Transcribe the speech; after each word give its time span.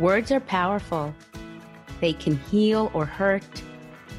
Words 0.00 0.32
are 0.32 0.40
powerful. 0.40 1.14
They 2.00 2.14
can 2.14 2.36
heal 2.36 2.90
or 2.94 3.04
hurt, 3.04 3.44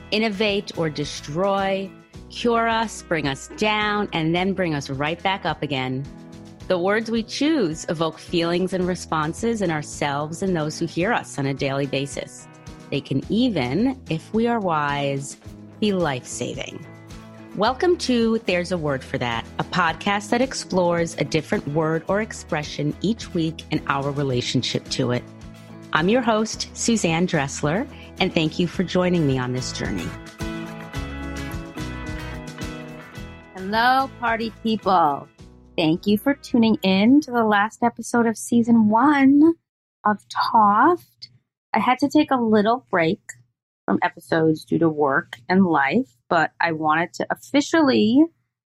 innovate 0.09 0.71
or 0.77 0.89
destroy, 0.89 1.91
cure 2.29 2.69
us, 2.69 3.03
bring 3.03 3.27
us 3.27 3.49
down, 3.57 4.07
and 4.13 4.33
then 4.33 4.53
bring 4.53 4.73
us 4.73 4.89
right 4.89 5.21
back 5.21 5.45
up 5.45 5.61
again. 5.61 6.05
The 6.69 6.79
words 6.79 7.11
we 7.11 7.23
choose 7.23 7.85
evoke 7.89 8.19
feelings 8.19 8.71
and 8.71 8.87
responses 8.87 9.61
in 9.61 9.69
ourselves 9.69 10.41
and 10.41 10.55
those 10.55 10.79
who 10.79 10.85
hear 10.85 11.11
us 11.11 11.37
on 11.37 11.45
a 11.45 11.53
daily 11.53 11.87
basis. 11.87 12.47
They 12.89 13.01
can 13.01 13.21
even, 13.29 14.01
if 14.09 14.33
we 14.33 14.47
are 14.47 14.61
wise, 14.61 15.35
be 15.81 15.91
life 15.91 16.25
saving. 16.25 16.85
Welcome 17.57 17.97
to 17.97 18.39
There's 18.45 18.71
a 18.71 18.77
Word 18.77 19.03
for 19.03 19.17
That, 19.17 19.45
a 19.59 19.65
podcast 19.65 20.29
that 20.29 20.41
explores 20.41 21.15
a 21.17 21.25
different 21.25 21.67
word 21.67 22.05
or 22.07 22.21
expression 22.21 22.95
each 23.01 23.33
week 23.33 23.63
and 23.71 23.81
our 23.87 24.11
relationship 24.11 24.87
to 24.91 25.11
it. 25.11 25.23
I'm 25.95 26.09
your 26.09 26.21
host, 26.21 26.67
Suzanne 26.73 27.25
Dressler, 27.25 27.87
and 28.19 28.33
thank 28.33 28.59
you 28.59 28.67
for 28.67 28.83
joining 28.83 29.25
me 29.25 29.37
on 29.37 29.53
this 29.53 29.71
journey. 29.71 30.05
Hello, 33.55 34.11
party 34.19 34.51
people. 34.61 35.25
Thank 35.77 36.05
you 36.05 36.17
for 36.17 36.33
tuning 36.33 36.75
in 36.83 37.21
to 37.21 37.31
the 37.31 37.45
last 37.45 37.81
episode 37.81 38.27
of 38.27 38.37
season 38.37 38.89
one 38.89 39.53
of 40.03 40.17
Toft. 40.27 41.29
I 41.71 41.79
had 41.79 41.99
to 41.99 42.09
take 42.09 42.29
a 42.29 42.41
little 42.41 42.85
break 42.91 43.21
from 43.85 43.99
episodes 44.01 44.65
due 44.65 44.79
to 44.79 44.89
work 44.89 45.37
and 45.47 45.65
life, 45.65 46.17
but 46.27 46.51
I 46.59 46.73
wanted 46.73 47.13
to 47.13 47.27
officially 47.29 48.21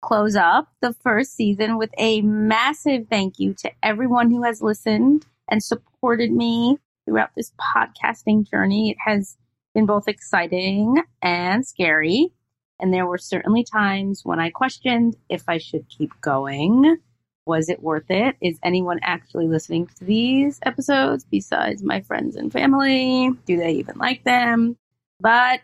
close 0.02 0.36
up 0.36 0.68
the 0.82 0.92
first 0.92 1.34
season 1.34 1.78
with 1.78 1.92
a 1.98 2.22
massive 2.24 3.08
thank 3.10 3.40
you 3.40 3.54
to 3.60 3.72
everyone 3.82 4.32
who 4.32 4.44
has 4.44 4.62
listened 4.62 5.26
and 5.48 5.64
supported 5.64 6.34
me 6.34 6.78
throughout 7.06 7.30
this 7.36 7.52
podcasting 7.76 8.50
journey. 8.50 8.92
It 8.92 8.98
has 9.06 9.38
been 9.74 9.86
both 9.86 10.08
exciting 10.08 11.02
and 11.22 11.66
scary. 11.66 12.32
And 12.80 12.94
there 12.94 13.06
were 13.06 13.18
certainly 13.18 13.64
times 13.64 14.22
when 14.24 14.40
I 14.40 14.50
questioned 14.50 15.16
if 15.30 15.44
I 15.48 15.58
should 15.58 15.88
keep 15.88 16.12
going. 16.22 16.98
Was 17.46 17.70
it 17.70 17.84
worth 17.84 18.10
it? 18.10 18.36
Is 18.42 18.60
anyone 18.64 19.00
actually 19.04 19.48
listening 19.48 19.88
to 19.88 20.04
these 20.04 20.60
episodes 20.64 21.26
besides 21.30 21.84
my 21.84 22.02
friends 22.02 22.36
and 22.36 22.52
family? 22.52 23.30
Do 23.46 23.58
they 23.58 23.74
even 23.74 23.98
like 23.98 24.24
them? 24.24 24.78
But 25.20 25.62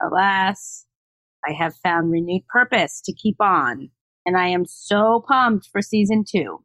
alas, 0.00 0.86
I 1.46 1.52
have 1.52 1.74
found 1.76 2.12
renewed 2.12 2.46
purpose 2.46 3.00
to 3.04 3.12
keep 3.12 3.36
on. 3.40 3.90
And 4.24 4.36
I 4.36 4.48
am 4.48 4.64
so 4.64 5.24
pumped 5.26 5.68
for 5.72 5.82
season 5.82 6.24
two. 6.28 6.62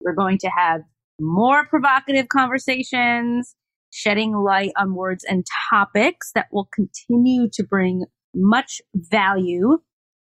We're 0.00 0.12
going 0.12 0.38
to 0.38 0.48
have 0.48 0.82
more 1.20 1.66
provocative 1.66 2.28
conversations, 2.28 3.54
shedding 3.90 4.32
light 4.32 4.72
on 4.76 4.94
words 4.94 5.24
and 5.24 5.44
topics 5.70 6.32
that 6.34 6.46
will 6.52 6.68
continue 6.72 7.48
to 7.52 7.64
bring 7.64 8.04
much 8.34 8.80
value 8.94 9.78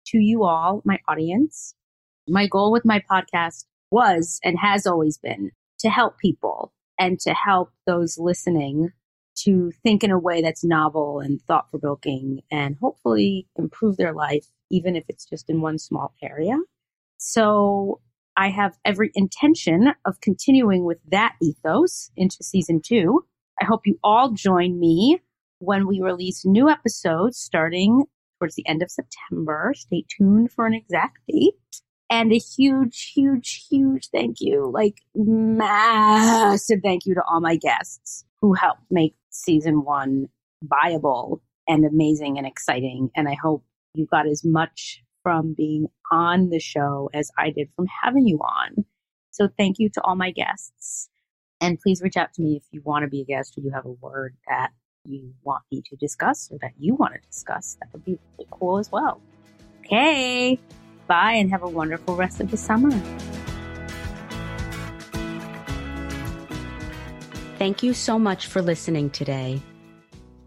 to 0.06 0.18
you 0.18 0.44
all, 0.44 0.82
my 0.84 0.98
audience. 1.08 1.74
My 2.28 2.46
goal 2.46 2.72
with 2.72 2.84
my 2.84 3.02
podcast 3.10 3.64
was 3.90 4.40
and 4.44 4.58
has 4.58 4.86
always 4.86 5.18
been 5.18 5.50
to 5.80 5.90
help 5.90 6.18
people 6.18 6.72
and 6.98 7.20
to 7.20 7.34
help 7.34 7.70
those 7.86 8.18
listening 8.18 8.90
to 9.36 9.70
think 9.82 10.02
in 10.02 10.10
a 10.10 10.18
way 10.18 10.40
that's 10.40 10.64
novel 10.64 11.20
and 11.20 11.40
thought 11.42 11.70
provoking 11.70 12.40
and 12.50 12.76
hopefully 12.80 13.46
improve 13.56 13.96
their 13.96 14.14
life, 14.14 14.46
even 14.70 14.96
if 14.96 15.04
it's 15.08 15.26
just 15.26 15.50
in 15.50 15.60
one 15.60 15.78
small 15.78 16.14
area. 16.22 16.56
So 17.18 18.00
I 18.36 18.50
have 18.50 18.76
every 18.84 19.10
intention 19.14 19.92
of 20.04 20.20
continuing 20.20 20.84
with 20.84 20.98
that 21.10 21.36
ethos 21.42 22.10
into 22.16 22.42
season 22.42 22.80
two. 22.84 23.24
I 23.60 23.64
hope 23.64 23.86
you 23.86 23.98
all 24.04 24.32
join 24.32 24.78
me 24.78 25.20
when 25.58 25.86
we 25.86 26.00
release 26.00 26.44
new 26.44 26.68
episodes 26.68 27.38
starting 27.38 28.04
towards 28.38 28.54
the 28.54 28.68
end 28.68 28.82
of 28.82 28.90
September. 28.90 29.72
Stay 29.74 30.04
tuned 30.16 30.52
for 30.52 30.66
an 30.66 30.74
exact 30.74 31.18
date. 31.28 31.54
And 32.08 32.32
a 32.32 32.38
huge, 32.38 33.12
huge, 33.14 33.66
huge 33.68 34.10
thank 34.10 34.36
you, 34.38 34.70
like 34.72 35.00
massive 35.16 36.78
thank 36.84 37.04
you 37.04 37.14
to 37.14 37.22
all 37.28 37.40
my 37.40 37.56
guests 37.56 38.24
who 38.40 38.52
helped 38.52 38.82
make 38.90 39.16
season 39.30 39.84
one 39.84 40.28
viable 40.62 41.42
and 41.66 41.84
amazing 41.84 42.38
and 42.38 42.46
exciting. 42.46 43.10
And 43.16 43.28
I 43.28 43.34
hope 43.42 43.64
you 43.94 44.06
got 44.06 44.28
as 44.28 44.44
much 44.44 45.02
from 45.26 45.54
being 45.54 45.88
on 46.12 46.50
the 46.50 46.60
show 46.60 47.10
as 47.12 47.32
I 47.36 47.50
did 47.50 47.68
from 47.74 47.86
having 48.04 48.28
you 48.28 48.38
on. 48.38 48.84
So 49.32 49.48
thank 49.58 49.80
you 49.80 49.88
to 49.94 50.02
all 50.02 50.14
my 50.14 50.30
guests. 50.30 51.08
And 51.60 51.80
please 51.80 52.00
reach 52.00 52.16
out 52.16 52.32
to 52.34 52.42
me 52.42 52.54
if 52.54 52.62
you 52.70 52.80
want 52.84 53.02
to 53.02 53.08
be 53.08 53.22
a 53.22 53.24
guest 53.24 53.58
or 53.58 53.62
you 53.62 53.72
have 53.72 53.86
a 53.86 53.90
word 53.90 54.36
that 54.46 54.70
you 55.04 55.34
want 55.42 55.64
me 55.72 55.82
to 55.84 55.96
discuss 55.96 56.48
or 56.52 56.58
that 56.62 56.74
you 56.78 56.94
want 56.94 57.14
to 57.14 57.20
discuss. 57.28 57.76
That 57.80 57.88
would 57.92 58.04
be 58.04 58.20
really 58.38 58.48
cool 58.52 58.78
as 58.78 58.92
well. 58.92 59.20
Okay. 59.80 60.60
Bye 61.08 61.32
and 61.32 61.50
have 61.50 61.64
a 61.64 61.68
wonderful 61.68 62.14
rest 62.14 62.40
of 62.40 62.52
the 62.52 62.56
summer. 62.56 62.92
Thank 67.58 67.82
you 67.82 67.94
so 67.94 68.16
much 68.16 68.46
for 68.46 68.62
listening 68.62 69.10
today. 69.10 69.60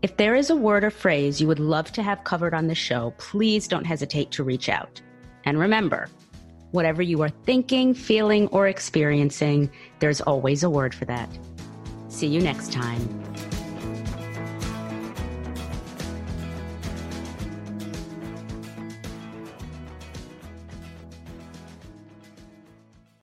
If 0.02 0.16
there 0.16 0.36
is 0.36 0.50
a 0.50 0.56
word 0.56 0.86
or 0.86 0.92
phrase 0.92 1.42
you 1.42 1.48
would 1.48 1.60
love 1.60 1.92
to 1.92 2.04
have 2.04 2.24
covered 2.24 2.54
on 2.54 2.68
the 2.68 2.76
show, 2.76 3.14
please 3.18 3.68
don't 3.68 3.84
hesitate 3.84 4.32
to 4.32 4.46
reach 4.46 4.70
out. 4.70 5.02
And 5.44 5.60
remember, 5.60 6.08
whatever 6.72 7.02
you 7.02 7.22
are 7.22 7.30
thinking, 7.30 7.94
feeling, 7.94 8.48
or 8.48 8.68
experiencing, 8.68 9.70
there's 10.00 10.22
always 10.22 10.64
a 10.64 10.70
word 10.70 10.96
for 10.96 11.04
that. 11.06 11.30
See 12.08 12.28
you 12.28 12.40
next 12.40 12.72
time. 12.72 13.29